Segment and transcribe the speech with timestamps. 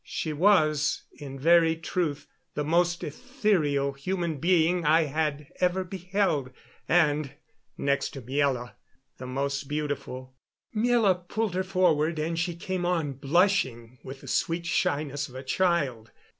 [0.03, 6.49] She was, in very truth, the most ethereal human being I had ever beheld.
[6.89, 7.33] And
[7.77, 8.73] next to Miela
[9.19, 10.33] the most beautiful.
[10.75, 15.43] Miela pulled her forward, and she came on, blushing with the sweet shyness of a
[15.43, 16.09] child.